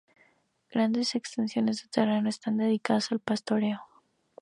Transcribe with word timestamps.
Grandes 0.71 1.13
extensiones 1.13 1.83
de 1.83 1.87
terreno 1.89 2.27
están 2.27 2.57
dedicadas 2.57 3.11
al 3.11 3.19
pastoreo. 3.19 3.81